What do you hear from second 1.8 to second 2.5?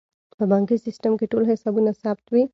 ثبت وي.